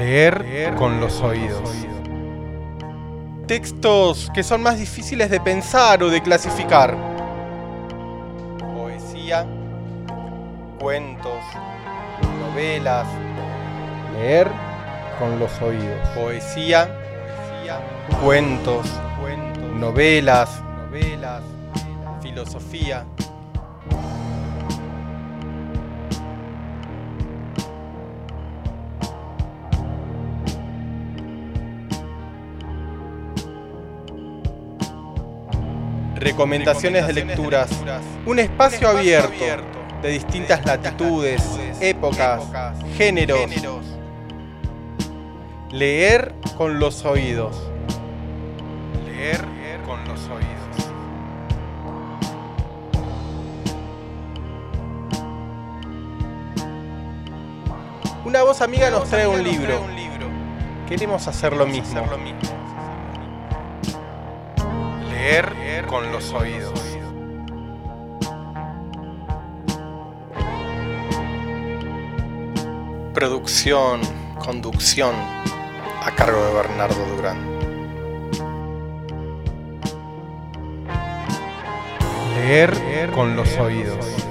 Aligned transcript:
Leer 0.00 0.74
con 0.76 0.98
los 0.98 1.20
oídos. 1.20 1.60
Textos 3.46 4.30
que 4.32 4.42
son 4.42 4.62
más 4.62 4.78
difíciles 4.78 5.28
de 5.28 5.38
pensar 5.40 6.02
o 6.02 6.08
de 6.08 6.22
clasificar. 6.22 6.96
Poesía, 8.74 9.46
cuentos, 10.80 11.42
novelas. 12.40 13.06
Leer 14.14 14.48
con 15.18 15.38
los 15.38 15.60
oídos. 15.60 16.08
Poesía, 16.14 16.88
cuentos, 18.24 18.86
novelas, 19.78 20.62
novelas, 20.62 21.42
filosofía. 22.22 23.04
Recomendaciones 36.20 37.06
de 37.06 37.14
lecturas. 37.14 37.70
Un 38.26 38.38
espacio 38.38 38.90
abierto 38.90 39.42
de 40.02 40.10
distintas 40.10 40.64
latitudes, 40.66 41.42
épocas, 41.80 42.42
géneros. 42.98 43.50
Leer 45.70 46.34
con 46.58 46.78
los 46.78 47.06
oídos. 47.06 47.56
Leer 49.06 49.40
con 49.86 50.04
los 50.06 50.20
oídos. 50.28 50.50
Una 58.26 58.42
voz 58.42 58.60
amiga 58.60 58.90
nos 58.90 59.08
trae 59.08 59.26
un 59.26 59.42
libro. 59.42 59.80
Queremos 60.86 61.26
hacer 61.28 61.56
lo 61.56 61.66
mismo. 61.66 62.04
Leer 65.20 65.84
con 65.86 66.10
los 66.10 66.32
oídos. 66.32 66.80
Producción, 73.12 74.00
conducción, 74.42 75.14
a 75.14 76.10
cargo 76.16 76.42
de 76.42 76.54
Bernardo 76.54 77.06
Durán. 77.14 77.38
Leer 82.36 83.10
con 83.10 83.36
los 83.36 83.58
oídos. 83.58 84.29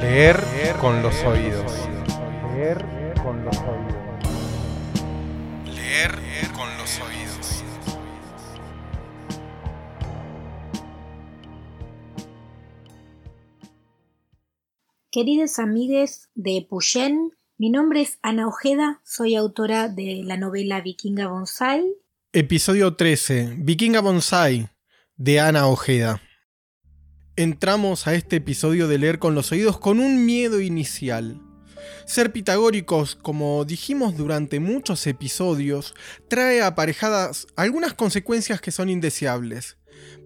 Leer 0.00 0.40
con 0.80 1.02
los 1.02 1.14
oídos. 1.24 1.72
Leer 2.54 2.82
con 3.22 3.44
los 3.44 3.56
oídos. 3.58 3.94
Leer 5.66 6.10
con 6.52 6.78
los 6.78 7.00
oídos. 7.00 7.64
Queridos 15.10 15.58
amigues 15.58 16.30
de 16.34 16.66
Puyen, 16.68 17.32
mi 17.58 17.68
nombre 17.68 18.00
es 18.00 18.18
Ana 18.22 18.48
Ojeda, 18.48 19.02
soy 19.04 19.34
autora 19.36 19.88
de 19.88 20.22
la 20.24 20.38
novela 20.38 20.80
Vikinga 20.80 21.28
Bonsai. 21.28 21.84
Episodio 22.32 22.96
13, 22.96 23.56
Vikinga 23.58 24.00
Bonsai, 24.00 24.70
de 25.16 25.40
Ana 25.40 25.66
Ojeda. 25.66 26.22
Entramos 27.36 28.06
a 28.08 28.14
este 28.14 28.36
episodio 28.36 28.88
de 28.88 28.98
leer 28.98 29.18
con 29.20 29.34
los 29.34 29.52
oídos 29.52 29.78
con 29.78 30.00
un 30.00 30.26
miedo 30.26 30.60
inicial. 30.60 31.40
Ser 32.04 32.32
pitagóricos, 32.32 33.14
como 33.14 33.64
dijimos 33.64 34.16
durante 34.16 34.58
muchos 34.58 35.06
episodios, 35.06 35.94
trae 36.28 36.60
aparejadas 36.60 37.46
algunas 37.54 37.94
consecuencias 37.94 38.60
que 38.60 38.72
son 38.72 38.90
indeseables. 38.90 39.76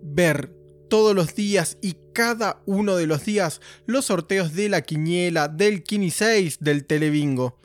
Ver 0.03 0.51
todos 0.89 1.15
los 1.15 1.35
días 1.35 1.77
y 1.83 1.97
cada 2.15 2.63
uno 2.65 2.97
de 2.97 3.07
los 3.07 3.25
días 3.25 3.61
los 3.87 4.07
sorteos 4.07 4.55
de 4.55 4.71
la 4.71 4.81
quiniela, 4.81 5.49
del 5.49 5.83
Kini 5.83 6.11
6, 6.11 6.59
del 6.61 6.87
Telebingo. 6.87 7.61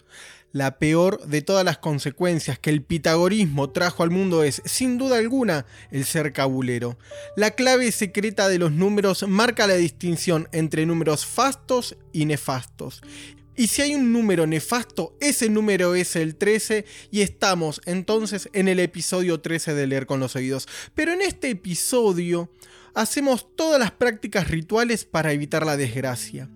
La 0.51 0.79
peor 0.79 1.25
de 1.27 1.43
todas 1.43 1.63
las 1.63 1.77
consecuencias 1.77 2.57
que 2.57 2.71
el 2.71 2.81
pitagorismo 2.81 3.69
trajo 3.69 4.01
al 4.01 4.09
mundo 4.09 4.43
es, 4.43 4.63
sin 4.65 4.97
duda 4.97 5.17
alguna, 5.17 5.67
el 5.91 6.05
ser 6.05 6.33
cabulero. 6.33 6.97
La 7.35 7.51
clave 7.51 7.91
secreta 7.91 8.47
de 8.47 8.57
los 8.57 8.71
números 8.71 9.27
marca 9.27 9.67
la 9.67 9.75
distinción 9.75 10.49
entre 10.51 10.87
números 10.87 11.25
fastos 11.25 11.97
y 12.13 12.25
nefastos. 12.25 13.01
Y 13.55 13.67
si 13.67 13.81
hay 13.81 13.93
un 13.93 14.11
número 14.11 14.47
nefasto, 14.47 15.15
ese 15.19 15.49
número 15.49 15.93
es 15.93 16.15
el 16.15 16.35
13 16.35 16.85
y 17.11 17.21
estamos 17.21 17.81
entonces 17.85 18.49
en 18.53 18.69
el 18.69 18.79
episodio 18.79 19.41
13 19.41 19.73
de 19.73 19.85
leer 19.85 20.05
con 20.05 20.19
los 20.19 20.35
oídos. 20.35 20.67
Pero 20.95 21.11
en 21.11 21.21
este 21.21 21.49
episodio 21.49 22.49
hacemos 22.95 23.55
todas 23.55 23.79
las 23.79 23.91
prácticas 23.91 24.47
rituales 24.47 25.05
para 25.05 25.33
evitar 25.33 25.66
la 25.66 25.77
desgracia. 25.77 26.49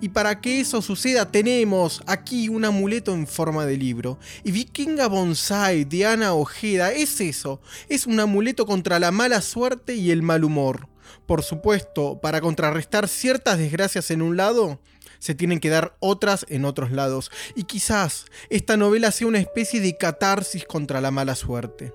Y 0.00 0.10
para 0.10 0.40
que 0.40 0.60
eso 0.60 0.82
suceda 0.82 1.30
tenemos 1.30 2.02
aquí 2.06 2.48
un 2.48 2.64
amuleto 2.64 3.14
en 3.14 3.26
forma 3.26 3.66
de 3.66 3.76
libro. 3.76 4.18
Y 4.44 4.52
Vikinga 4.52 5.08
Bonsai 5.08 5.84
de 5.84 6.06
Ana 6.06 6.34
Ojeda 6.34 6.92
es 6.92 7.20
eso, 7.20 7.60
es 7.88 8.06
un 8.06 8.20
amuleto 8.20 8.66
contra 8.66 8.98
la 8.98 9.10
mala 9.10 9.40
suerte 9.40 9.94
y 9.94 10.10
el 10.10 10.22
mal 10.22 10.44
humor. 10.44 10.88
Por 11.26 11.42
supuesto, 11.42 12.20
para 12.20 12.40
contrarrestar 12.40 13.08
ciertas 13.08 13.58
desgracias 13.58 14.10
en 14.10 14.22
un 14.22 14.36
lado, 14.36 14.80
se 15.18 15.34
tienen 15.34 15.60
que 15.60 15.68
dar 15.68 15.96
otras 16.00 16.44
en 16.48 16.64
otros 16.64 16.90
lados. 16.90 17.30
Y 17.54 17.64
quizás 17.64 18.26
esta 18.48 18.76
novela 18.76 19.12
sea 19.12 19.28
una 19.28 19.38
especie 19.38 19.80
de 19.80 19.96
catarsis 19.96 20.64
contra 20.64 21.00
la 21.00 21.10
mala 21.10 21.36
suerte. 21.36 21.92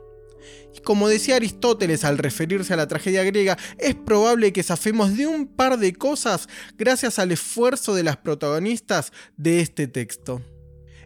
Y 0.75 0.79
como 0.81 1.07
decía 1.07 1.35
Aristóteles 1.35 2.03
al 2.03 2.17
referirse 2.17 2.73
a 2.73 2.77
la 2.77 2.87
tragedia 2.87 3.23
griega, 3.23 3.57
es 3.77 3.95
probable 3.95 4.53
que 4.53 4.63
zafemos 4.63 5.15
de 5.15 5.27
un 5.27 5.47
par 5.47 5.77
de 5.77 5.93
cosas 5.93 6.47
gracias 6.77 7.19
al 7.19 7.31
esfuerzo 7.31 7.95
de 7.95 8.03
las 8.03 8.17
protagonistas 8.17 9.11
de 9.37 9.61
este 9.61 9.87
texto. 9.87 10.41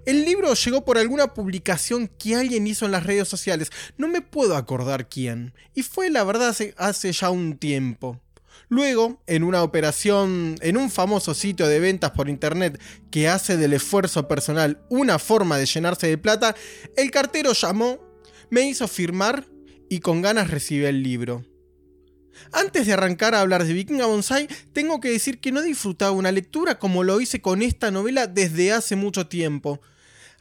El 0.05 0.25
libro 0.25 0.53
llegó 0.53 0.83
por 0.85 0.97
alguna 0.97 1.33
publicación 1.35 2.07
que 2.07 2.35
alguien 2.35 2.65
hizo 2.65 2.85
en 2.85 2.91
las 2.91 3.05
redes 3.05 3.27
sociales, 3.27 3.69
no 3.97 4.07
me 4.07 4.21
puedo 4.21 4.55
acordar 4.55 5.07
quién, 5.07 5.53
y 5.75 5.83
fue 5.83 6.09
la 6.09 6.23
verdad 6.23 6.55
hace, 6.77 7.11
ya 7.11 7.29
un 7.29 7.57
tiempo. 7.57 8.19
Luego, 8.69 9.21
en 9.27 9.43
una 9.43 9.61
operación, 9.61 10.55
en 10.61 10.77
un 10.77 10.89
famoso 10.89 11.33
sitio 11.33 11.67
de 11.67 11.79
ventas 11.79 12.11
por 12.11 12.29
internet 12.29 12.79
que 13.11 13.27
hace 13.27 13.57
del 13.57 13.73
esfuerzo 13.73 14.27
personal 14.27 14.81
una 14.89 15.19
forma 15.19 15.57
de 15.57 15.65
llenarse 15.65 16.07
de 16.07 16.17
plata, 16.17 16.55
el 16.95 17.11
cartero 17.11 17.53
llamó, 17.53 17.99
me 18.49 18.67
hizo 18.67 18.87
firmar 18.87 19.45
y 19.89 19.99
con 19.99 20.21
ganas 20.21 20.49
recibí 20.49 20.85
el 20.85 21.03
libro. 21.03 21.43
Antes 22.51 22.87
de 22.87 22.93
arrancar 22.93 23.35
a 23.35 23.41
hablar 23.41 23.65
de 23.65 23.73
Vikinga 23.73 24.05
Bonsai, 24.05 24.47
tengo 24.71 24.99
que 24.99 25.09
decir 25.11 25.39
que 25.39 25.51
no 25.51 25.59
he 25.59 25.65
disfrutado 25.65 26.13
una 26.13 26.31
lectura 26.31 26.79
como 26.79 27.03
lo 27.03 27.19
hice 27.19 27.41
con 27.41 27.61
esta 27.61 27.91
novela 27.91 28.27
desde 28.27 28.71
hace 28.71 28.95
mucho 28.95 29.27
tiempo. 29.27 29.81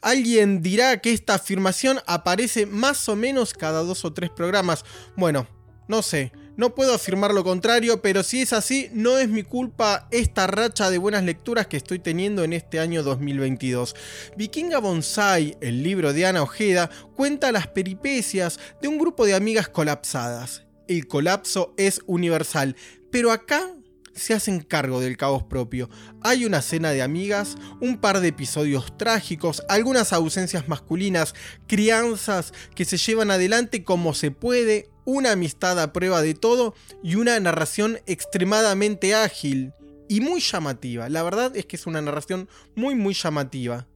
Alguien 0.01 0.61
dirá 0.61 1.01
que 1.01 1.11
esta 1.11 1.35
afirmación 1.35 1.99
aparece 2.07 2.65
más 2.65 3.09
o 3.09 3.15
menos 3.15 3.53
cada 3.53 3.81
dos 3.81 4.05
o 4.05 4.13
tres 4.13 4.29
programas. 4.29 4.85
Bueno, 5.17 5.47
no 5.87 6.01
sé, 6.01 6.31
no 6.59 6.75
puedo 6.75 6.93
afirmar 6.93 7.33
lo 7.33 7.45
contrario, 7.45 8.01
pero 8.01 8.21
si 8.21 8.41
es 8.41 8.51
así, 8.51 8.89
no 8.91 9.17
es 9.17 9.29
mi 9.29 9.43
culpa 9.43 10.09
esta 10.11 10.45
racha 10.45 10.89
de 10.89 10.97
buenas 10.97 11.23
lecturas 11.23 11.67
que 11.67 11.77
estoy 11.77 11.99
teniendo 11.99 12.43
en 12.43 12.51
este 12.51 12.81
año 12.81 13.01
2022. 13.01 13.95
Vikinga 14.35 14.79
Bonsai, 14.79 15.55
el 15.61 15.83
libro 15.83 16.11
de 16.11 16.25
Ana 16.25 16.43
Ojeda, 16.43 16.89
cuenta 17.15 17.53
las 17.53 17.67
peripecias 17.67 18.59
de 18.81 18.89
un 18.89 18.97
grupo 18.97 19.25
de 19.25 19.35
amigas 19.35 19.69
colapsadas. 19.69 20.65
El 20.89 21.07
colapso 21.07 21.73
es 21.77 22.01
universal, 22.07 22.75
pero 23.09 23.31
acá 23.31 23.73
se 24.13 24.33
hacen 24.33 24.59
cargo 24.59 24.99
del 24.99 25.15
caos 25.15 25.43
propio. 25.43 25.89
Hay 26.21 26.43
una 26.43 26.61
cena 26.61 26.91
de 26.91 27.01
amigas, 27.01 27.55
un 27.79 27.99
par 27.99 28.19
de 28.19 28.27
episodios 28.27 28.97
trágicos, 28.97 29.63
algunas 29.69 30.11
ausencias 30.11 30.67
masculinas, 30.67 31.35
crianzas 31.67 32.53
que 32.75 32.83
se 32.83 32.97
llevan 32.97 33.31
adelante 33.31 33.85
como 33.85 34.13
se 34.13 34.31
puede, 34.31 34.89
una 35.09 35.31
amistad 35.31 35.79
a 35.79 35.91
prueba 35.91 36.21
de 36.21 36.33
todo 36.33 36.75
y 37.03 37.15
una 37.15 37.39
narración 37.39 37.99
extremadamente 38.05 39.15
ágil 39.15 39.73
y 40.07 40.21
muy 40.21 40.41
llamativa. 40.41 41.09
La 41.09 41.23
verdad 41.23 41.55
es 41.55 41.65
que 41.65 41.75
es 41.75 41.87
una 41.87 42.01
narración 42.01 42.47
muy 42.75 42.95
muy 42.95 43.13
llamativa. 43.13 43.87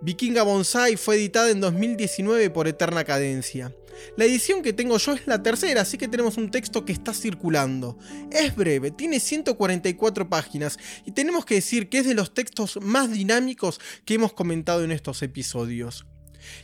Vikinga 0.00 0.42
Bonsai 0.42 0.96
fue 0.96 1.16
editada 1.16 1.50
en 1.50 1.60
2019 1.60 2.50
por 2.50 2.68
Eterna 2.68 3.04
Cadencia. 3.04 3.74
La 4.16 4.24
edición 4.24 4.62
que 4.62 4.72
tengo 4.72 4.96
yo 4.98 5.12
es 5.12 5.26
la 5.26 5.42
tercera, 5.42 5.80
así 5.80 5.98
que 5.98 6.06
tenemos 6.06 6.36
un 6.36 6.50
texto 6.50 6.84
que 6.84 6.92
está 6.92 7.12
circulando. 7.12 7.98
Es 8.30 8.54
breve, 8.54 8.90
tiene 8.92 9.18
144 9.18 10.28
páginas 10.28 10.78
y 11.04 11.10
tenemos 11.10 11.44
que 11.44 11.56
decir 11.56 11.88
que 11.88 11.98
es 11.98 12.06
de 12.06 12.14
los 12.14 12.32
textos 12.32 12.78
más 12.80 13.10
dinámicos 13.10 13.80
que 14.04 14.14
hemos 14.14 14.32
comentado 14.32 14.84
en 14.84 14.92
estos 14.92 15.22
episodios. 15.22 16.06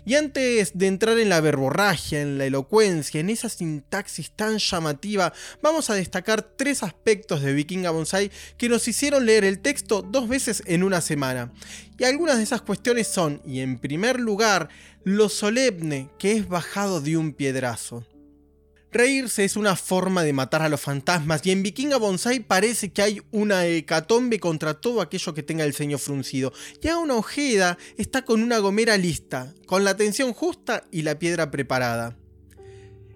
Y 0.04 0.14
antes 0.14 0.76
de 0.76 0.86
entrar 0.86 1.18
en 1.18 1.28
la 1.28 1.40
verborragia, 1.40 2.20
en 2.20 2.38
la 2.38 2.46
elocuencia, 2.46 3.20
en 3.20 3.30
esa 3.30 3.48
sintaxis 3.48 4.30
tan 4.30 4.58
llamativa, 4.58 5.32
vamos 5.62 5.90
a 5.90 5.94
destacar 5.94 6.42
tres 6.42 6.82
aspectos 6.82 7.42
de 7.42 7.52
Vikinga 7.52 7.90
Bonsai 7.90 8.30
que 8.56 8.68
nos 8.68 8.86
hicieron 8.88 9.26
leer 9.26 9.44
el 9.44 9.60
texto 9.60 10.02
dos 10.02 10.28
veces 10.28 10.62
en 10.66 10.82
una 10.82 11.00
semana. 11.00 11.52
Y 11.98 12.04
algunas 12.04 12.38
de 12.38 12.42
esas 12.42 12.62
cuestiones 12.62 13.06
son, 13.06 13.40
y 13.46 13.60
en 13.60 13.78
primer 13.78 14.20
lugar, 14.20 14.68
lo 15.04 15.28
solemne 15.28 16.10
que 16.18 16.32
es 16.32 16.48
bajado 16.48 17.00
de 17.00 17.16
un 17.16 17.32
piedrazo. 17.32 18.04
Reírse 18.94 19.44
es 19.44 19.56
una 19.56 19.74
forma 19.74 20.22
de 20.22 20.32
matar 20.32 20.62
a 20.62 20.68
los 20.68 20.80
fantasmas 20.80 21.44
y 21.44 21.50
en 21.50 21.64
Vikinga 21.64 21.96
Bonsai 21.96 22.38
parece 22.38 22.92
que 22.92 23.02
hay 23.02 23.22
una 23.32 23.66
hecatombe 23.66 24.38
contra 24.38 24.74
todo 24.74 25.00
aquello 25.00 25.34
que 25.34 25.42
tenga 25.42 25.64
el 25.64 25.74
ceño 25.74 25.98
fruncido. 25.98 26.52
Ya 26.80 26.96
una 26.98 27.16
Ojeda 27.16 27.76
está 27.96 28.24
con 28.24 28.40
una 28.40 28.58
gomera 28.58 28.96
lista, 28.96 29.52
con 29.66 29.82
la 29.82 29.96
tensión 29.96 30.32
justa 30.32 30.84
y 30.92 31.02
la 31.02 31.18
piedra 31.18 31.50
preparada. 31.50 32.16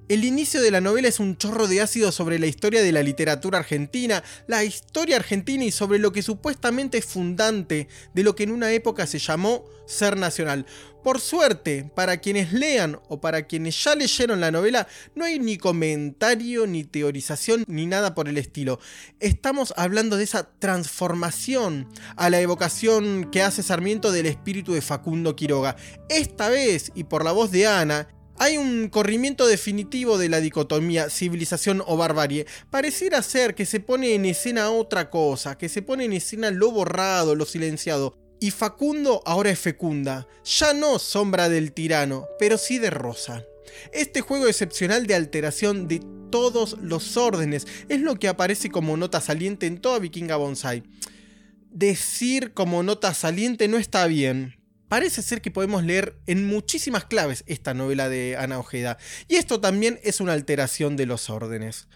El 0.08 0.24
inicio 0.24 0.62
de 0.62 0.70
la 0.70 0.80
novela 0.80 1.06
es 1.06 1.20
un 1.20 1.36
chorro 1.36 1.66
de 1.66 1.82
ácido 1.82 2.12
sobre 2.12 2.38
la 2.38 2.46
historia 2.46 2.80
de 2.80 2.92
la 2.92 3.02
literatura 3.02 3.58
argentina, 3.58 4.24
la 4.46 4.64
historia 4.64 5.16
argentina 5.16 5.66
y 5.66 5.70
sobre 5.70 5.98
lo 5.98 6.12
que 6.12 6.22
supuestamente 6.22 6.96
es 6.96 7.04
fundante 7.04 7.88
de 8.14 8.22
lo 8.22 8.34
que 8.34 8.44
en 8.44 8.52
una 8.52 8.72
época 8.72 9.06
se 9.06 9.18
llamó 9.18 9.66
ser 9.86 10.16
nacional. 10.16 10.64
Por 11.04 11.20
suerte, 11.20 11.90
para 11.94 12.16
quienes 12.18 12.54
lean 12.54 12.98
o 13.08 13.20
para 13.20 13.46
quienes 13.46 13.84
ya 13.84 13.94
leyeron 13.94 14.40
la 14.40 14.50
novela, 14.50 14.88
no 15.14 15.26
hay 15.26 15.38
ni 15.38 15.58
comentario, 15.58 16.66
ni 16.66 16.84
teorización, 16.84 17.64
ni 17.66 17.84
nada 17.84 18.14
por 18.14 18.30
el 18.30 18.38
estilo. 18.38 18.80
Estamos 19.20 19.74
hablando 19.76 20.16
de 20.16 20.24
esa 20.24 20.50
transformación 20.58 21.86
a 22.16 22.30
la 22.30 22.40
evocación 22.40 23.30
que 23.30 23.42
hace 23.42 23.62
Sarmiento 23.62 24.10
del 24.10 24.24
espíritu 24.24 24.72
de 24.72 24.80
Facundo 24.80 25.36
Quiroga. 25.36 25.76
Esta 26.08 26.48
vez, 26.48 26.92
y 26.94 27.04
por 27.04 27.24
la 27.24 27.32
voz 27.32 27.50
de 27.50 27.66
Ana, 27.66 28.08
hay 28.38 28.56
un 28.56 28.88
corrimiento 28.88 29.46
definitivo 29.46 30.18
de 30.18 30.28
la 30.28 30.40
dicotomía 30.40 31.10
civilización 31.10 31.82
o 31.86 31.96
barbarie. 31.96 32.46
Pareciera 32.70 33.22
ser 33.22 33.54
que 33.54 33.66
se 33.66 33.80
pone 33.80 34.14
en 34.14 34.24
escena 34.24 34.70
otra 34.70 35.10
cosa, 35.10 35.58
que 35.58 35.68
se 35.68 35.82
pone 35.82 36.04
en 36.04 36.12
escena 36.12 36.50
lo 36.50 36.70
borrado, 36.70 37.34
lo 37.34 37.44
silenciado. 37.44 38.16
Y 38.40 38.52
Facundo 38.52 39.22
ahora 39.26 39.50
es 39.50 39.58
fecunda, 39.58 40.28
ya 40.44 40.72
no 40.72 40.98
sombra 40.98 41.48
del 41.48 41.72
tirano, 41.72 42.26
pero 42.38 42.56
sí 42.56 42.78
de 42.78 42.90
Rosa. 42.90 43.44
Este 43.92 44.20
juego 44.20 44.46
excepcional 44.46 45.06
de 45.06 45.14
alteración 45.14 45.88
de 45.88 46.00
todos 46.30 46.76
los 46.80 47.16
órdenes 47.16 47.66
es 47.88 48.00
lo 48.00 48.16
que 48.16 48.28
aparece 48.28 48.70
como 48.70 48.96
nota 48.96 49.20
saliente 49.20 49.66
en 49.66 49.78
toda 49.78 49.98
Vikinga 49.98 50.36
Bonsai. 50.36 50.84
Decir 51.70 52.52
como 52.54 52.82
nota 52.82 53.12
saliente 53.12 53.68
no 53.68 53.76
está 53.76 54.06
bien, 54.06 54.57
Parece 54.88 55.22
ser 55.22 55.42
que 55.42 55.50
podemos 55.50 55.84
leer 55.84 56.18
en 56.26 56.46
muchísimas 56.46 57.04
claves 57.04 57.44
esta 57.46 57.74
novela 57.74 58.08
de 58.08 58.36
Ana 58.38 58.58
Ojeda, 58.58 58.98
y 59.28 59.36
esto 59.36 59.60
también 59.60 60.00
es 60.02 60.20
una 60.20 60.32
alteración 60.32 60.96
de 60.96 61.06
los 61.06 61.28
órdenes. 61.28 61.88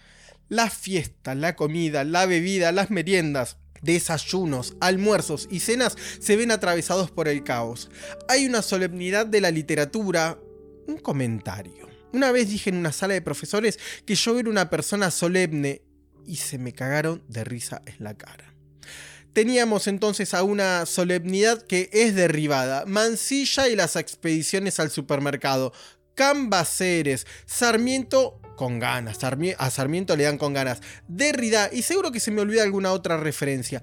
La 0.49 0.69
fiesta, 0.69 1.33
la 1.33 1.55
comida, 1.55 2.03
la 2.03 2.25
bebida, 2.25 2.71
las 2.71 2.91
meriendas, 2.91 3.57
desayunos, 3.81 4.75
almuerzos 4.79 5.47
y 5.49 5.59
cenas 5.59 5.95
se 6.19 6.35
ven 6.35 6.51
atravesados 6.51 7.11
por 7.11 7.27
el 7.27 7.43
caos. 7.43 7.89
Hay 8.27 8.45
una 8.45 8.61
solemnidad 8.61 9.25
de 9.25 9.41
la 9.41 9.51
literatura, 9.51 10.39
un 10.87 10.97
comentario. 10.97 11.89
Una 12.11 12.31
vez 12.31 12.49
dije 12.49 12.69
en 12.69 12.77
una 12.77 12.91
sala 12.91 13.15
de 13.15 13.21
profesores 13.21 13.79
que 14.05 14.15
yo 14.15 14.37
era 14.37 14.49
una 14.49 14.69
persona 14.69 15.09
solemne 15.09 15.81
y 16.25 16.35
se 16.35 16.57
me 16.57 16.73
cagaron 16.73 17.23
de 17.27 17.43
risa 17.43 17.81
en 17.85 17.95
la 17.99 18.15
cara. 18.15 18.52
Teníamos 19.33 19.87
entonces 19.87 20.35
a 20.35 20.43
una 20.43 20.85
solemnidad 20.85 21.63
que 21.63 21.89
es 21.91 22.13
derribada. 22.13 22.85
Mansilla 22.85 23.67
y 23.67 23.75
las 23.75 23.95
expediciones 23.95 24.79
al 24.79 24.91
supermercado. 24.91 25.73
Cambaceres. 26.13 27.25
Sarmiento 27.47 28.39
con 28.55 28.77
ganas. 28.77 29.17
a 29.57 29.69
Sarmiento 29.71 30.15
le 30.15 30.25
dan 30.25 30.37
con 30.37 30.53
ganas. 30.53 30.81
Derrida. 31.07 31.69
Y 31.71 31.81
seguro 31.81 32.11
que 32.11 32.19
se 32.19 32.29
me 32.29 32.41
olvida 32.41 32.61
alguna 32.61 32.91
otra 32.91 33.17
referencia. 33.17 33.81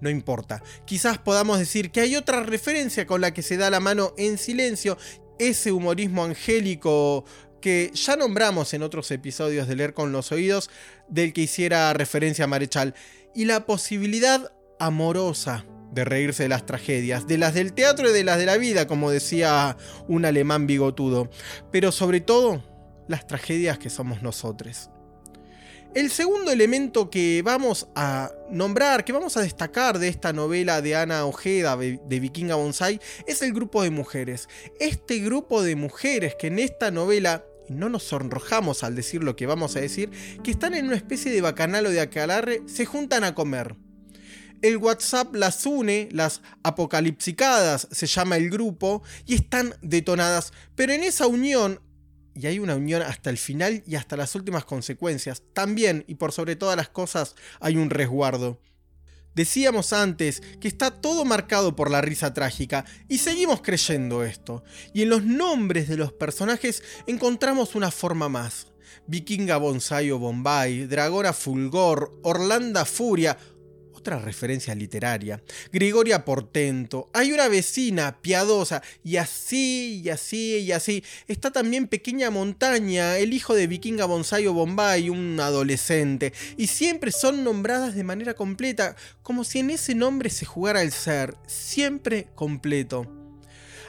No 0.00 0.10
importa. 0.10 0.60
Quizás 0.86 1.18
podamos 1.18 1.60
decir 1.60 1.92
que 1.92 2.00
hay 2.00 2.16
otra 2.16 2.42
referencia 2.42 3.06
con 3.06 3.20
la 3.20 3.32
que 3.32 3.42
se 3.42 3.56
da 3.56 3.70
la 3.70 3.78
mano 3.78 4.12
en 4.18 4.38
silencio. 4.38 4.98
Ese 5.38 5.70
humorismo 5.70 6.24
angélico 6.24 7.24
que 7.60 7.92
ya 7.94 8.16
nombramos 8.16 8.74
en 8.74 8.82
otros 8.82 9.10
episodios 9.12 9.68
de 9.68 9.76
Leer 9.76 9.94
con 9.94 10.10
los 10.12 10.32
Oídos, 10.32 10.70
del 11.08 11.32
que 11.32 11.42
hiciera 11.42 11.92
referencia 11.92 12.46
a 12.46 12.48
Marechal. 12.48 12.94
Y 13.34 13.44
la 13.44 13.66
posibilidad 13.66 14.50
amorosa 14.80 15.64
de 15.92 16.04
reírse 16.04 16.44
de 16.44 16.48
las 16.48 16.66
tragedias, 16.66 17.26
de 17.26 17.38
las 17.38 17.54
del 17.54 17.72
teatro 17.72 18.10
y 18.10 18.12
de 18.12 18.24
las 18.24 18.38
de 18.38 18.46
la 18.46 18.56
vida, 18.56 18.86
como 18.86 19.10
decía 19.10 19.76
un 20.08 20.24
alemán 20.24 20.66
bigotudo, 20.66 21.30
pero 21.70 21.92
sobre 21.92 22.20
todo 22.20 22.62
las 23.08 23.26
tragedias 23.26 23.78
que 23.78 23.90
somos 23.90 24.22
nosotros. 24.22 24.90
El 25.92 26.10
segundo 26.10 26.52
elemento 26.52 27.10
que 27.10 27.42
vamos 27.44 27.88
a 27.96 28.30
nombrar, 28.48 29.04
que 29.04 29.12
vamos 29.12 29.36
a 29.36 29.40
destacar 29.40 29.98
de 29.98 30.06
esta 30.06 30.32
novela 30.32 30.80
de 30.80 30.94
Ana 30.94 31.24
Ojeda 31.26 31.76
de 31.76 32.20
Vikinga 32.20 32.54
Bonsai, 32.54 33.00
es 33.26 33.42
el 33.42 33.52
grupo 33.52 33.82
de 33.82 33.90
mujeres. 33.90 34.48
Este 34.78 35.18
grupo 35.18 35.64
de 35.64 35.74
mujeres 35.74 36.36
que 36.38 36.46
en 36.46 36.60
esta 36.60 36.92
novela 36.92 37.44
no 37.68 37.88
nos 37.88 38.04
sonrojamos 38.04 38.84
al 38.84 38.94
decir 38.94 39.24
lo 39.24 39.34
que 39.34 39.46
vamos 39.46 39.74
a 39.74 39.80
decir, 39.80 40.10
que 40.44 40.52
están 40.52 40.74
en 40.74 40.86
una 40.86 40.96
especie 40.96 41.32
de 41.32 41.40
bacanal 41.40 41.86
o 41.86 41.90
de 41.90 42.00
acalarre, 42.00 42.62
se 42.66 42.86
juntan 42.86 43.24
a 43.24 43.34
comer 43.34 43.74
el 44.62 44.76
WhatsApp 44.76 45.34
las 45.34 45.64
une, 45.66 46.08
las 46.12 46.42
apocalipsicadas 46.62 47.88
se 47.90 48.06
llama 48.06 48.36
el 48.36 48.50
grupo, 48.50 49.02
y 49.26 49.34
están 49.34 49.74
detonadas, 49.82 50.52
pero 50.74 50.92
en 50.92 51.02
esa 51.02 51.26
unión, 51.26 51.80
y 52.34 52.46
hay 52.46 52.58
una 52.58 52.76
unión 52.76 53.02
hasta 53.02 53.30
el 53.30 53.38
final 53.38 53.82
y 53.86 53.96
hasta 53.96 54.16
las 54.16 54.34
últimas 54.34 54.64
consecuencias, 54.64 55.42
también 55.52 56.04
y 56.06 56.14
por 56.14 56.32
sobre 56.32 56.56
todas 56.56 56.76
las 56.76 56.88
cosas 56.88 57.34
hay 57.60 57.76
un 57.76 57.90
resguardo. 57.90 58.60
Decíamos 59.34 59.92
antes 59.92 60.42
que 60.60 60.66
está 60.66 60.90
todo 60.90 61.24
marcado 61.24 61.76
por 61.76 61.90
la 61.90 62.00
risa 62.00 62.34
trágica 62.34 62.84
y 63.08 63.18
seguimos 63.18 63.62
creyendo 63.62 64.24
esto. 64.24 64.64
Y 64.92 65.02
en 65.02 65.08
los 65.08 65.24
nombres 65.24 65.88
de 65.88 65.96
los 65.96 66.12
personajes 66.12 66.82
encontramos 67.06 67.76
una 67.76 67.92
forma 67.92 68.28
más. 68.28 68.66
Vikinga 69.06 69.56
Bonsai 69.56 70.10
o 70.10 70.18
Bombay, 70.18 70.86
Dragora 70.86 71.32
Fulgor, 71.32 72.18
Orlanda 72.22 72.84
Furia 72.84 73.38
otra 74.00 74.18
referencia 74.18 74.74
literaria. 74.74 75.42
Gregoria 75.72 76.24
Portento. 76.24 77.10
Hay 77.12 77.32
una 77.32 77.48
vecina 77.48 78.18
piadosa. 78.20 78.82
Y 79.04 79.16
así, 79.16 80.00
y 80.02 80.08
así, 80.08 80.58
y 80.58 80.72
así. 80.72 81.04
Está 81.28 81.50
también 81.50 81.86
Pequeña 81.86 82.30
Montaña, 82.30 83.18
el 83.18 83.34
hijo 83.34 83.54
de 83.54 83.66
Vikinga 83.66 84.06
Bonsai 84.06 84.46
o 84.46 84.54
Bombay, 84.54 85.10
un 85.10 85.38
adolescente. 85.38 86.32
Y 86.56 86.68
siempre 86.68 87.12
son 87.12 87.44
nombradas 87.44 87.94
de 87.94 88.04
manera 88.04 88.34
completa, 88.34 88.96
como 89.22 89.44
si 89.44 89.58
en 89.58 89.70
ese 89.70 89.94
nombre 89.94 90.30
se 90.30 90.46
jugara 90.46 90.82
el 90.82 90.92
ser. 90.92 91.36
Siempre 91.46 92.28
completo. 92.34 93.06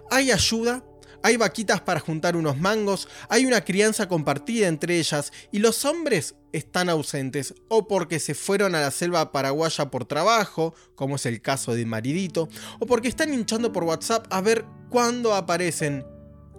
Hay 0.09 0.31
ayuda 0.31 0.83
hay 1.23 1.37
vaquitas 1.37 1.81
para 1.81 1.99
juntar 1.99 2.35
unos 2.35 2.57
mangos, 2.57 3.07
hay 3.29 3.45
una 3.45 3.63
crianza 3.63 4.07
compartida 4.07 4.67
entre 4.67 4.97
ellas 4.97 5.31
y 5.51 5.59
los 5.59 5.85
hombres 5.85 6.35
están 6.51 6.89
ausentes 6.89 7.53
o 7.69 7.87
porque 7.87 8.19
se 8.19 8.33
fueron 8.33 8.75
a 8.75 8.81
la 8.81 8.91
selva 8.91 9.31
paraguaya 9.31 9.89
por 9.89 10.05
trabajo, 10.05 10.73
como 10.95 11.15
es 11.15 11.25
el 11.25 11.41
caso 11.41 11.73
de 11.73 11.85
Maridito, 11.85 12.49
o 12.79 12.85
porque 12.85 13.07
están 13.07 13.33
hinchando 13.33 13.71
por 13.71 13.83
WhatsApp 13.83 14.27
a 14.29 14.41
ver 14.41 14.65
cuándo 14.89 15.33
aparecen. 15.33 16.05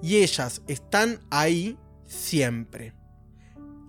Y 0.03 0.17
ellas 0.17 0.63
están 0.67 1.21
ahí 1.31 1.79
siempre. 2.07 2.95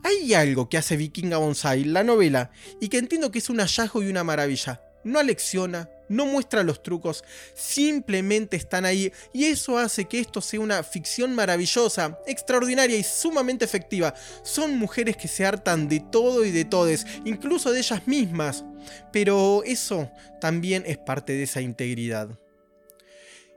Hay 0.04 0.34
algo 0.34 0.68
que 0.68 0.78
hace 0.78 0.98
Vikinga 0.98 1.38
Bonsai, 1.38 1.86
la 1.86 2.04
novela, 2.04 2.52
y 2.82 2.90
que 2.90 2.98
entiendo 2.98 3.32
que 3.32 3.40
es 3.40 3.50
un 3.50 3.60
hallazgo 3.60 4.04
y 4.04 4.10
una 4.10 4.24
maravilla. 4.24 4.82
No 5.06 5.18
alecciona, 5.20 5.90
no 6.14 6.26
muestra 6.26 6.64
los 6.64 6.82
trucos, 6.82 7.24
simplemente 7.54 8.56
están 8.56 8.86
ahí 8.86 9.12
y 9.34 9.46
eso 9.46 9.78
hace 9.78 10.06
que 10.06 10.20
esto 10.20 10.42
sea 10.42 10.60
una 10.60 10.84
ficción 10.84 11.36
maravillosa, 11.36 12.20
extraordinaria 12.28 12.98
y 12.98 13.04
sumamente 13.04 13.66
efectiva. 13.66 14.14
Son 14.44 14.78
mujeres 14.78 15.18
que 15.18 15.28
se 15.28 15.46
hartan 15.46 15.88
de 15.88 16.00
todo 16.00 16.46
y 16.46 16.52
de 16.52 16.66
todes, 16.66 17.06
incluso 17.26 17.72
de 17.72 17.80
ellas 17.80 18.08
mismas, 18.08 18.64
pero 19.12 19.64
eso 19.66 20.10
también 20.40 20.84
es 20.86 20.98
parte 20.98 21.34
de 21.34 21.44
esa 21.44 21.62
integridad. 21.62 22.40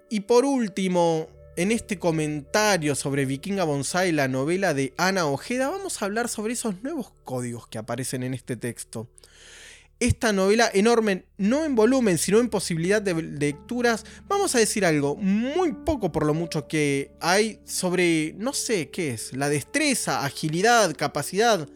Y 0.08 0.20
por 0.20 0.44
último, 0.44 1.28
en 1.56 1.72
este 1.72 1.98
comentario 1.98 2.94
sobre 2.94 3.24
Vikinga 3.24 3.64
Bonsai, 3.64 4.12
la 4.12 4.28
novela 4.28 4.74
de 4.74 4.92
Ana 4.96 5.26
Ojeda, 5.26 5.68
vamos 5.68 6.00
a 6.00 6.04
hablar 6.04 6.28
sobre 6.28 6.52
esos 6.52 6.82
nuevos 6.82 7.12
códigos 7.24 7.66
que 7.66 7.78
aparecen 7.78 8.22
en 8.22 8.34
este 8.34 8.56
texto 8.56 9.08
esta 9.98 10.32
novela 10.32 10.70
enorme, 10.72 11.24
no 11.38 11.64
en 11.64 11.74
volumen, 11.74 12.18
sino 12.18 12.38
en 12.38 12.50
posibilidad 12.50 13.00
de 13.00 13.14
lecturas, 13.14 14.04
vamos 14.28 14.54
a 14.54 14.58
decir 14.58 14.84
algo, 14.84 15.16
muy 15.16 15.72
poco 15.72 16.12
por 16.12 16.26
lo 16.26 16.34
mucho 16.34 16.68
que 16.68 17.12
hay 17.20 17.60
sobre, 17.64 18.34
no 18.36 18.52
sé 18.52 18.90
qué 18.90 19.12
es, 19.12 19.34
la 19.34 19.48
destreza, 19.48 20.24
agilidad, 20.24 20.94
capacidad 20.94 21.68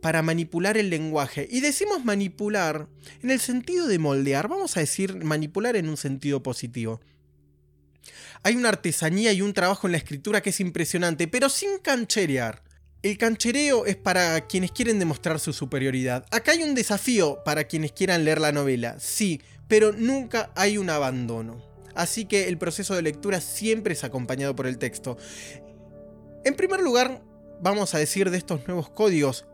para 0.00 0.20
manipular 0.22 0.76
el 0.76 0.90
lenguaje. 0.90 1.48
Y 1.50 1.60
decimos 1.60 2.04
manipular 2.04 2.88
en 3.22 3.30
el 3.30 3.40
sentido 3.40 3.86
de 3.86 3.98
moldear, 3.98 4.48
vamos 4.48 4.76
a 4.76 4.80
decir 4.80 5.24
manipular 5.24 5.76
en 5.76 5.88
un 5.88 5.96
sentido 5.96 6.42
positivo. 6.42 7.00
Hay 8.42 8.56
una 8.56 8.68
artesanía 8.68 9.32
y 9.32 9.40
un 9.40 9.54
trabajo 9.54 9.86
en 9.86 9.92
la 9.92 9.98
escritura 9.98 10.42
que 10.42 10.50
es 10.50 10.60
impresionante, 10.60 11.28
pero 11.28 11.48
sin 11.48 11.78
cancherear. 11.78 12.62
El 13.04 13.18
canchereo 13.18 13.84
es 13.84 13.96
para 13.96 14.46
quienes 14.46 14.72
quieren 14.72 14.98
demostrar 14.98 15.38
su 15.38 15.52
superioridad. 15.52 16.24
Acá 16.30 16.52
hay 16.52 16.62
un 16.62 16.74
desafío 16.74 17.44
para 17.44 17.64
quienes 17.64 17.92
quieran 17.92 18.24
leer 18.24 18.40
la 18.40 18.50
novela, 18.50 18.98
sí, 18.98 19.42
pero 19.68 19.92
nunca 19.92 20.50
hay 20.54 20.78
un 20.78 20.88
abandono. 20.88 21.62
Así 21.94 22.24
que 22.24 22.48
el 22.48 22.56
proceso 22.56 22.94
de 22.94 23.02
lectura 23.02 23.42
siempre 23.42 23.92
es 23.92 24.04
acompañado 24.04 24.56
por 24.56 24.66
el 24.66 24.78
texto. 24.78 25.18
En 26.46 26.54
primer 26.54 26.80
lugar, 26.80 27.22
vamos 27.60 27.94
a 27.94 27.98
decir 27.98 28.30
de 28.30 28.38
estos 28.38 28.66
nuevos 28.66 28.88
códigos, 28.88 29.44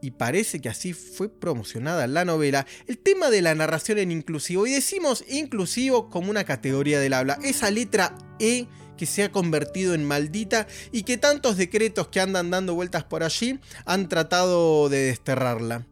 y 0.00 0.12
parece 0.12 0.60
que 0.62 0.70
así 0.70 0.94
fue 0.94 1.28
promocionada 1.28 2.06
la 2.06 2.24
novela, 2.24 2.66
el 2.86 2.96
tema 2.96 3.28
de 3.28 3.42
la 3.42 3.54
narración 3.54 3.98
en 3.98 4.12
inclusivo. 4.12 4.66
Y 4.66 4.72
decimos 4.72 5.26
inclusivo 5.28 6.08
como 6.08 6.30
una 6.30 6.44
categoría 6.44 7.00
del 7.00 7.12
habla. 7.12 7.38
Esa 7.42 7.70
letra 7.70 8.16
E 8.38 8.66
que 8.98 9.06
se 9.06 9.22
ha 9.22 9.32
convertido 9.32 9.94
en 9.94 10.04
maldita 10.04 10.66
y 10.92 11.04
que 11.04 11.16
tantos 11.16 11.56
decretos 11.56 12.08
que 12.08 12.20
andan 12.20 12.50
dando 12.50 12.74
vueltas 12.74 13.04
por 13.04 13.22
allí 13.22 13.58
han 13.86 14.10
tratado 14.10 14.90
de 14.90 15.04
desterrarla. 15.04 15.86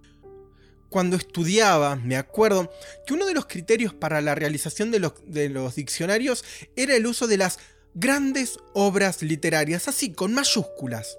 Cuando 0.91 1.17
estudiaba, 1.17 1.97
me 1.97 2.17
acuerdo 2.17 2.71
que 3.07 3.15
uno 3.15 3.25
de 3.25 3.35
los 3.35 3.47
criterios 3.47 3.95
para 3.95 4.21
la 4.21 4.35
realización 4.35 4.91
de 4.91 5.01
los, 5.01 5.15
de 5.27 5.49
los 5.49 5.75
diccionarios 5.75 6.45
era 6.77 6.95
el 6.95 7.07
uso 7.07 7.27
de 7.27 7.39
las 7.39 7.59
grandes 7.95 8.59
obras 8.75 9.23
literarias, 9.23 9.89
así 9.89 10.13
con 10.13 10.35
mayúsculas. 10.35 11.17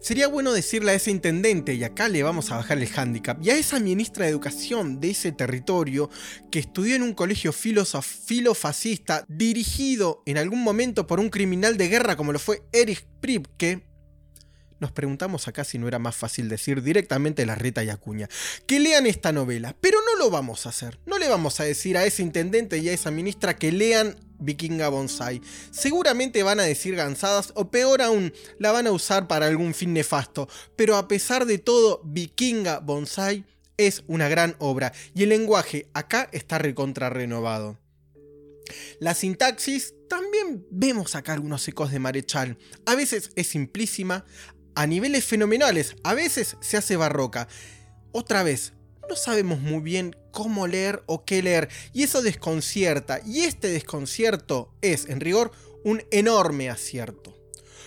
Sería 0.00 0.28
bueno 0.28 0.52
decirle 0.52 0.92
a 0.92 0.94
ese 0.94 1.10
intendente, 1.10 1.74
y 1.74 1.84
acá 1.84 2.08
le 2.08 2.22
vamos 2.22 2.50
a 2.50 2.56
bajar 2.56 2.78
el 2.78 2.88
hándicap, 2.88 3.42
y 3.42 3.50
a 3.50 3.56
esa 3.56 3.80
ministra 3.80 4.24
de 4.24 4.30
educación 4.30 5.00
de 5.00 5.10
ese 5.10 5.32
territorio 5.32 6.10
que 6.50 6.58
estudió 6.58 6.96
en 6.96 7.02
un 7.02 7.14
colegio 7.14 7.52
filofascista 7.52 9.24
dirigido 9.28 10.22
en 10.26 10.38
algún 10.38 10.62
momento 10.62 11.06
por 11.06 11.20
un 11.20 11.30
criminal 11.30 11.76
de 11.76 11.88
guerra 11.88 12.16
como 12.16 12.32
lo 12.32 12.38
fue 12.38 12.62
Erich 12.72 13.04
Pripke, 13.20 13.88
nos 14.80 14.92
preguntamos 14.92 15.48
acá 15.48 15.64
si 15.64 15.76
no 15.78 15.88
era 15.88 15.98
más 15.98 16.14
fácil 16.14 16.48
decir 16.48 16.82
directamente 16.82 17.44
la 17.46 17.56
reta 17.56 17.82
y 17.82 17.90
acuña. 17.90 18.28
Que 18.66 18.78
lean 18.78 19.06
esta 19.06 19.32
novela, 19.32 19.76
pero 19.80 19.98
no 20.02 20.16
lo 20.22 20.30
vamos 20.30 20.66
a 20.66 20.68
hacer. 20.68 21.00
No 21.04 21.18
le 21.18 21.28
vamos 21.28 21.58
a 21.58 21.64
decir 21.64 21.96
a 21.96 22.04
ese 22.04 22.22
intendente 22.22 22.78
y 22.78 22.88
a 22.88 22.92
esa 22.92 23.10
ministra 23.10 23.56
que 23.56 23.72
lean 23.72 24.16
Vikinga 24.38 24.88
Bonsai. 24.88 25.40
Seguramente 25.70 26.42
van 26.42 26.60
a 26.60 26.64
decir 26.64 26.94
gansadas 26.94 27.52
o 27.54 27.70
peor 27.70 28.02
aún, 28.02 28.32
la 28.58 28.72
van 28.72 28.86
a 28.86 28.92
usar 28.92 29.28
para 29.28 29.46
algún 29.46 29.74
fin 29.74 29.92
nefasto. 29.92 30.48
Pero 30.76 30.96
a 30.96 31.08
pesar 31.08 31.46
de 31.46 31.58
todo, 31.58 32.00
Vikinga 32.04 32.80
Bonsai 32.80 33.44
es 33.76 34.02
una 34.06 34.28
gran 34.28 34.56
obra 34.58 34.92
y 35.14 35.22
el 35.22 35.30
lenguaje 35.30 35.88
acá 35.94 36.28
está 36.32 36.58
recontra 36.58 37.10
renovado. 37.10 37.78
La 39.00 39.14
sintaxis 39.14 39.94
también 40.08 40.66
vemos 40.70 41.14
acá 41.14 41.32
algunos 41.32 41.66
ecos 41.68 41.90
de 41.90 41.98
Marechal. 41.98 42.58
A 42.86 42.94
veces 42.94 43.30
es 43.36 43.46
simplísima, 43.46 44.24
a 44.74 44.86
niveles 44.86 45.24
fenomenales, 45.24 45.96
a 46.02 46.14
veces 46.14 46.56
se 46.60 46.76
hace 46.76 46.96
barroca. 46.96 47.48
Otra 48.12 48.42
vez, 48.42 48.74
no 49.08 49.16
sabemos 49.16 49.60
muy 49.60 49.80
bien 49.80 50.16
cómo 50.38 50.68
leer 50.68 51.02
o 51.06 51.24
qué 51.24 51.42
leer, 51.42 51.68
y 51.92 52.04
eso 52.04 52.22
desconcierta, 52.22 53.20
y 53.26 53.40
este 53.40 53.66
desconcierto 53.66 54.72
es, 54.82 55.08
en 55.08 55.18
rigor, 55.18 55.50
un 55.82 56.04
enorme 56.12 56.70
acierto. 56.70 57.36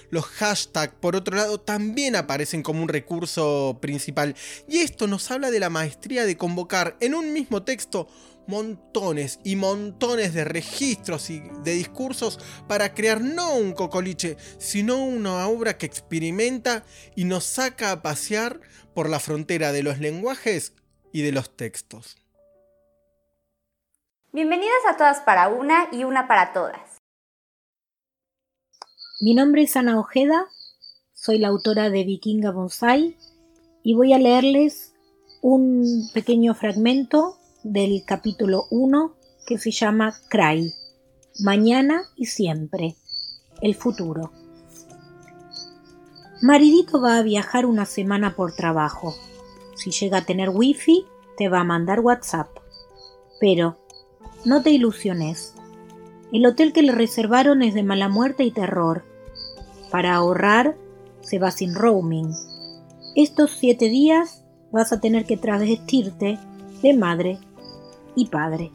Los 0.09 0.25
hashtags, 0.25 0.95
por 0.99 1.15
otro 1.15 1.37
lado, 1.37 1.61
también 1.61 2.17
aparecen 2.17 2.61
como 2.61 2.83
un 2.83 2.89
recurso 2.89 3.79
principal, 3.81 4.35
y 4.67 4.79
esto 4.79 5.07
nos 5.07 5.31
habla 5.31 5.49
de 5.49 5.61
la 5.61 5.69
maestría 5.69 6.25
de 6.25 6.35
convocar 6.35 6.97
en 6.99 7.15
un 7.15 7.31
mismo 7.31 7.63
texto 7.63 8.09
montones 8.47 9.39
y 9.45 9.55
montones 9.55 10.33
de 10.33 10.43
registros 10.43 11.29
y 11.29 11.41
de 11.63 11.73
discursos 11.75 12.37
para 12.67 12.93
crear 12.93 13.21
no 13.21 13.55
un 13.55 13.71
cocoliche, 13.71 14.35
sino 14.57 15.01
una 15.01 15.47
obra 15.47 15.77
que 15.77 15.85
experimenta 15.85 16.83
y 17.15 17.23
nos 17.23 17.45
saca 17.45 17.91
a 17.91 18.01
pasear 18.01 18.59
por 18.93 19.07
la 19.07 19.21
frontera 19.21 19.71
de 19.71 19.83
los 19.83 19.99
lenguajes 19.99 20.73
y 21.13 21.21
de 21.21 21.31
los 21.31 21.55
textos. 21.55 22.20
Bienvenidas 24.33 24.79
a 24.89 24.95
todas 24.95 25.19
para 25.19 25.49
una 25.49 25.89
y 25.91 26.05
una 26.05 26.25
para 26.25 26.53
todas. 26.53 26.99
Mi 29.19 29.33
nombre 29.33 29.63
es 29.63 29.75
Ana 29.75 29.99
Ojeda, 29.99 30.45
soy 31.13 31.37
la 31.37 31.49
autora 31.49 31.89
de 31.89 32.05
Vikinga 32.05 32.51
Bonsai 32.51 33.17
y 33.83 33.93
voy 33.93 34.13
a 34.13 34.19
leerles 34.19 34.93
un 35.41 36.09
pequeño 36.13 36.53
fragmento 36.53 37.39
del 37.63 38.05
capítulo 38.05 38.67
1 38.69 39.13
que 39.45 39.57
se 39.57 39.71
llama 39.71 40.15
Cry, 40.29 40.73
Mañana 41.43 42.03
y 42.15 42.27
siempre, 42.27 42.95
el 43.61 43.75
futuro. 43.75 44.31
Maridito 46.41 47.01
va 47.01 47.17
a 47.17 47.23
viajar 47.23 47.65
una 47.65 47.85
semana 47.85 48.33
por 48.37 48.55
trabajo. 48.55 49.13
Si 49.75 49.91
llega 49.91 50.19
a 50.19 50.25
tener 50.25 50.51
wifi, 50.51 51.05
te 51.35 51.49
va 51.49 51.59
a 51.59 51.65
mandar 51.65 51.99
WhatsApp. 51.99 52.47
Pero 53.41 53.80
no 54.45 54.63
te 54.63 54.71
ilusiones. 54.71 55.53
El 56.31 56.45
hotel 56.45 56.73
que 56.73 56.81
le 56.81 56.93
reservaron 56.93 57.61
es 57.61 57.73
de 57.73 57.83
mala 57.83 58.09
muerte 58.09 58.43
y 58.43 58.51
terror. 58.51 59.03
Para 59.91 60.15
ahorrar, 60.15 60.75
se 61.21 61.37
va 61.37 61.51
sin 61.51 61.75
roaming. 61.75 62.31
Estos 63.15 63.51
siete 63.51 63.89
días 63.89 64.43
vas 64.71 64.93
a 64.93 64.99
tener 64.99 65.25
que 65.25 65.37
travestirte 65.37 66.39
de 66.81 66.93
madre 66.93 67.39
y 68.15 68.27
padre. 68.27 68.71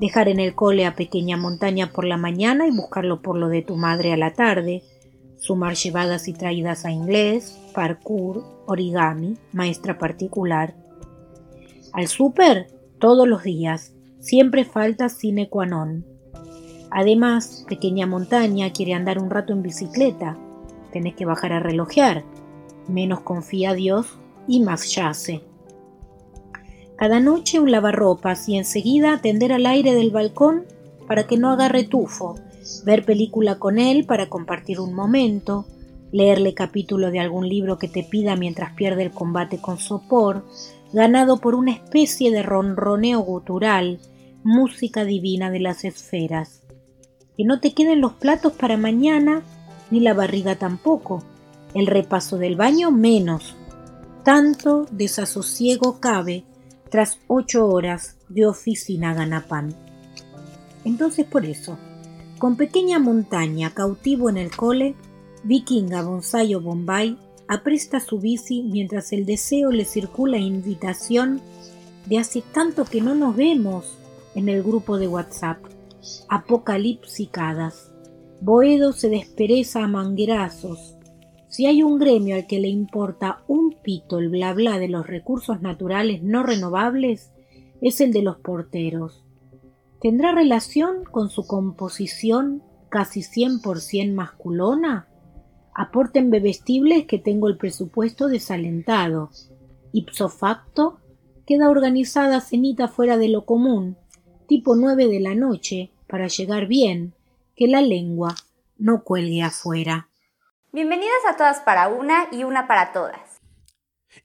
Dejar 0.00 0.28
en 0.28 0.40
el 0.40 0.54
cole 0.54 0.86
a 0.86 0.94
pequeña 0.94 1.36
montaña 1.36 1.92
por 1.92 2.06
la 2.06 2.16
mañana 2.16 2.66
y 2.66 2.74
buscarlo 2.74 3.20
por 3.20 3.36
lo 3.36 3.48
de 3.48 3.62
tu 3.62 3.76
madre 3.76 4.12
a 4.12 4.16
la 4.16 4.32
tarde. 4.32 4.82
Sumar 5.36 5.74
llevadas 5.74 6.26
y 6.26 6.32
traídas 6.32 6.86
a 6.86 6.90
inglés, 6.90 7.58
parkour, 7.74 8.42
origami, 8.66 9.36
maestra 9.52 9.98
particular. 9.98 10.74
Al 11.92 12.08
súper, 12.08 12.68
todos 12.98 13.28
los 13.28 13.42
días 13.42 13.92
Siempre 14.20 14.64
falta 14.64 15.08
sine 15.08 15.48
qua 15.48 15.64
non. 15.66 16.04
Además, 16.90 17.64
pequeña 17.68 18.06
montaña 18.06 18.70
quiere 18.70 18.94
andar 18.94 19.18
un 19.18 19.30
rato 19.30 19.52
en 19.52 19.62
bicicleta. 19.62 20.36
Tenés 20.92 21.14
que 21.14 21.24
bajar 21.24 21.52
a 21.52 21.60
relojear. 21.60 22.24
Menos 22.86 23.20
confía 23.20 23.74
Dios 23.74 24.18
y 24.46 24.60
más 24.60 24.94
yace. 24.94 25.42
Cada 26.96 27.18
noche 27.18 27.60
un 27.60 27.70
lavarropas 27.70 28.46
y 28.48 28.58
enseguida 28.58 29.14
atender 29.14 29.52
al 29.52 29.64
aire 29.64 29.94
del 29.94 30.10
balcón 30.10 30.64
para 31.06 31.26
que 31.26 31.38
no 31.38 31.48
agarre 31.48 31.84
tufo, 31.84 32.34
ver 32.84 33.06
película 33.06 33.58
con 33.58 33.78
él 33.78 34.04
para 34.04 34.28
compartir 34.28 34.80
un 34.80 34.92
momento, 34.92 35.64
leerle 36.12 36.52
capítulo 36.52 37.10
de 37.10 37.20
algún 37.20 37.48
libro 37.48 37.78
que 37.78 37.88
te 37.88 38.02
pida 38.02 38.36
mientras 38.36 38.74
pierde 38.74 39.04
el 39.04 39.12
combate 39.12 39.58
con 39.58 39.78
sopor, 39.78 40.44
ganado 40.92 41.38
por 41.38 41.54
una 41.54 41.72
especie 41.72 42.30
de 42.30 42.42
ronroneo 42.42 43.20
gutural, 43.20 44.00
música 44.42 45.04
divina 45.04 45.50
de 45.50 45.60
las 45.60 45.84
esferas. 45.84 46.62
Que 47.36 47.44
no 47.44 47.60
te 47.60 47.72
queden 47.72 48.00
los 48.00 48.14
platos 48.14 48.52
para 48.52 48.76
mañana, 48.76 49.42
ni 49.90 50.00
la 50.00 50.14
barriga 50.14 50.56
tampoco, 50.56 51.22
el 51.74 51.86
repaso 51.86 52.38
del 52.38 52.56
baño 52.56 52.90
menos. 52.90 53.54
Tanto 54.24 54.86
desasosiego 54.90 56.00
cabe 56.00 56.44
tras 56.90 57.18
ocho 57.28 57.68
horas 57.68 58.18
de 58.28 58.46
oficina 58.46 59.14
ganapán. 59.14 59.74
Entonces 60.84 61.24
por 61.24 61.44
eso, 61.44 61.78
con 62.38 62.56
pequeña 62.56 62.98
montaña 62.98 63.70
cautivo 63.70 64.28
en 64.28 64.36
el 64.36 64.50
cole, 64.54 64.94
vikinga 65.44 66.02
bonsai 66.02 66.54
o 66.54 66.60
bombay 66.60 67.16
apresta 67.50 67.98
su 67.98 68.20
bici 68.20 68.62
mientras 68.62 69.12
el 69.12 69.26
deseo 69.26 69.72
le 69.72 69.84
circula 69.84 70.38
invitación 70.38 71.40
de 72.06 72.18
hace 72.18 72.42
tanto 72.42 72.84
que 72.84 73.00
no 73.00 73.16
nos 73.16 73.34
vemos 73.34 73.98
en 74.36 74.48
el 74.48 74.62
grupo 74.62 74.98
de 74.98 75.08
WhatsApp. 75.08 75.58
Apocalipsicadas. 76.28 77.90
Boedo 78.40 78.92
se 78.92 79.08
despereza 79.08 79.82
a 79.82 79.88
manguerazos. 79.88 80.94
Si 81.48 81.66
hay 81.66 81.82
un 81.82 81.98
gremio 81.98 82.36
al 82.36 82.46
que 82.46 82.60
le 82.60 82.68
importa 82.68 83.42
un 83.48 83.74
pito 83.82 84.20
el 84.20 84.28
bla 84.28 84.54
bla 84.54 84.78
de 84.78 84.86
los 84.86 85.08
recursos 85.08 85.60
naturales 85.60 86.22
no 86.22 86.44
renovables, 86.44 87.32
es 87.80 88.00
el 88.00 88.12
de 88.12 88.22
los 88.22 88.36
porteros. 88.36 89.24
¿Tendrá 90.00 90.32
relación 90.32 91.02
con 91.10 91.30
su 91.30 91.48
composición 91.48 92.62
casi 92.90 93.22
100% 93.22 94.14
masculona? 94.14 95.09
Aporten 95.74 96.30
bebestibles 96.30 97.06
que 97.06 97.18
tengo 97.18 97.48
el 97.48 97.56
presupuesto 97.56 98.28
desalentado. 98.28 99.30
Ipso 99.92 100.28
facto, 100.28 100.98
queda 101.46 101.70
organizada 101.70 102.40
cenita 102.40 102.88
fuera 102.88 103.16
de 103.16 103.28
lo 103.28 103.44
común, 103.44 103.96
tipo 104.46 104.76
nueve 104.76 105.06
de 105.06 105.20
la 105.20 105.34
noche, 105.34 105.90
para 106.06 106.26
llegar 106.26 106.66
bien, 106.66 107.14
que 107.56 107.68
la 107.68 107.82
lengua 107.82 108.34
no 108.78 109.04
cuelgue 109.04 109.42
afuera. 109.42 110.08
Bienvenidas 110.72 111.20
a 111.28 111.36
todas 111.36 111.60
para 111.60 111.88
una 111.88 112.28
y 112.32 112.44
una 112.44 112.66
para 112.66 112.92
todas. 112.92 113.29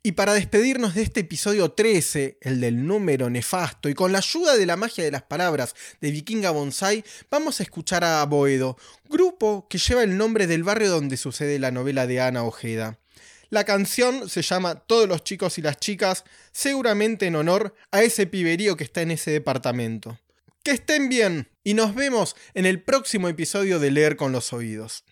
Y 0.04 0.14
para 0.14 0.34
despedirnos 0.34 0.96
de 0.96 1.04
este 1.04 1.22
episodio 1.22 1.72
13, 1.72 2.38
el 2.42 2.62
del 2.62 2.86
número 2.86 3.30
nefasto, 3.30 3.90
y 3.90 3.94
con 3.94 4.12
la 4.12 4.20
ayuda 4.20 4.56
de 4.56 4.66
la 4.66 4.76
magia 4.76 5.04
de 5.04 5.12
las 5.12 5.24
palabras 5.24 5.76
de 6.02 6.12
Vikinga 6.12 6.52
Bonsai, 6.52 7.04
vamos 7.30 7.60
a 7.60 7.64
escuchar 7.64 8.04
a 8.04 8.24
Boedo, 8.26 8.78
grupo 9.10 9.68
que 9.70 9.78
lleva 9.78 10.04
el 10.04 10.18
nombre 10.18 10.48
del 10.48 10.64
barrio 10.64 10.90
donde 10.90 11.18
sucede 11.18 11.60
la 11.60 11.72
novela 11.72 12.08
de 12.08 12.22
Ana 12.22 12.44
Ojeda. 12.44 13.00
La 13.50 13.64
canción 13.64 14.28
se 14.28 14.42
llama 14.42 14.76
Todos 14.76 15.08
los 15.08 15.24
chicos 15.24 15.58
y 15.58 15.62
las 15.62 15.78
chicas, 15.78 16.24
seguramente 16.52 17.28
en 17.28 17.36
honor 17.36 17.76
a 17.92 18.02
ese 18.02 18.28
piberío 18.28 18.76
que 18.76 18.84
está 18.84 19.02
en 19.02 19.12
ese 19.12 19.32
departamento. 19.32 20.20
Que 20.64 20.72
estén 20.72 21.10
bien 21.10 21.48
y 21.64 21.76
nos 21.76 21.94
vemos 21.94 22.36
en 22.56 22.66
el 22.66 22.82
próximo 22.82 23.30
episodio 23.30 23.80
de 23.80 23.92
Leer 23.92 24.16
con 24.16 24.32
los 24.32 24.52
Oídos. 24.52 25.04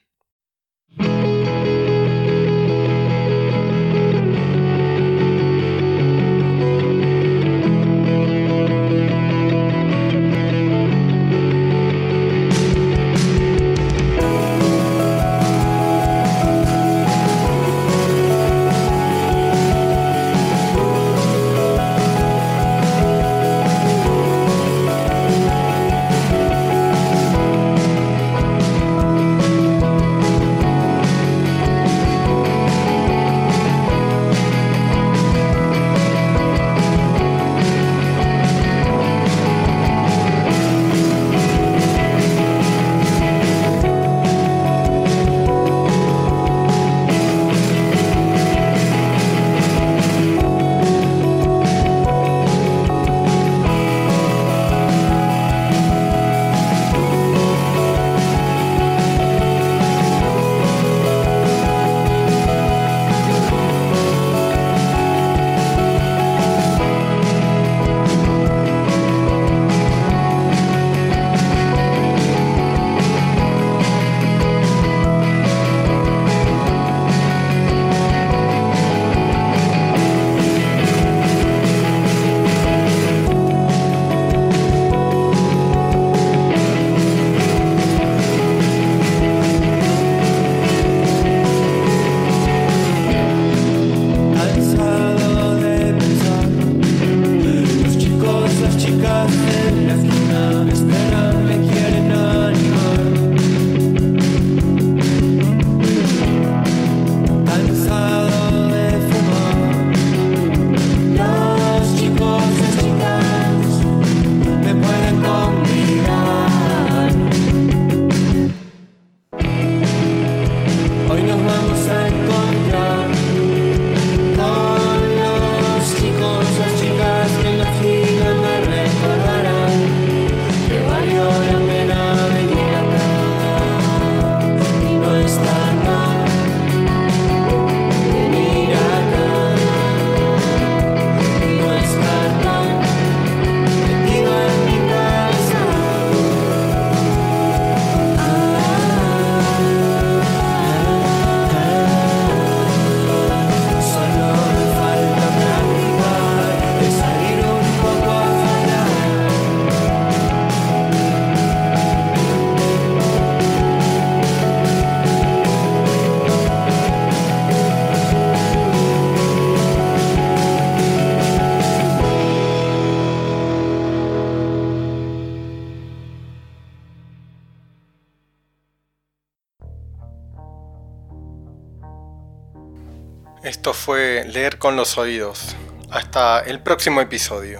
Esto 183.44 183.74
fue 183.74 184.24
Leer 184.26 184.58
con 184.58 184.78
los 184.78 184.98
Oídos. 184.98 185.58
Hasta 185.92 186.40
el 186.40 186.64
próximo 186.64 187.02
episodio. 187.02 187.60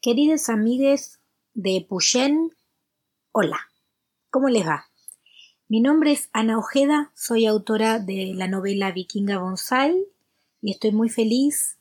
Queridas 0.00 0.48
amigues 0.48 1.20
de 1.52 1.84
Puyen, 1.86 2.50
hola, 3.32 3.60
¿cómo 4.30 4.48
les 4.48 4.66
va? 4.66 4.86
Mi 5.68 5.82
nombre 5.82 6.12
es 6.12 6.30
Ana 6.32 6.56
Ojeda, 6.56 7.12
soy 7.14 7.44
autora 7.44 7.98
de 7.98 8.32
la 8.34 8.48
novela 8.48 8.92
Vikinga 8.92 9.36
Bonsai 9.36 10.06
y 10.62 10.70
estoy 10.70 10.92
muy 10.92 11.10
feliz 11.10 11.72